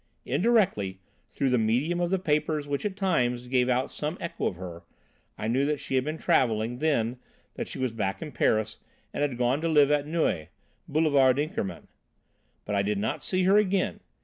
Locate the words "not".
12.97-13.21